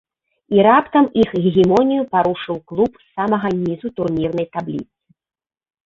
І 0.55 0.61
раптам 0.67 1.05
іх 1.23 1.29
гегемонію 1.43 2.07
парушыў 2.17 2.57
клуб 2.73 2.91
з 3.05 3.07
самага 3.21 3.47
нізу 3.61 3.87
турнірнай 3.97 4.47
табліцы. 4.55 4.95